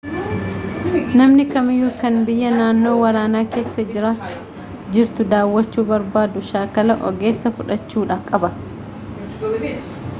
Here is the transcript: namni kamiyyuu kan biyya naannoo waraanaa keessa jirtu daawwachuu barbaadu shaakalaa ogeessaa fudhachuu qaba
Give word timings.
namni 1.19 1.43
kamiyyuu 1.51 1.91
kan 2.03 2.15
biyya 2.29 2.53
naannoo 2.55 2.93
waraanaa 3.01 3.41
keessa 3.55 3.85
jirtu 4.95 5.27
daawwachuu 5.35 5.85
barbaadu 5.91 6.43
shaakalaa 6.53 6.99
ogeessaa 7.11 7.53
fudhachuu 7.59 8.09
qaba 8.31 8.51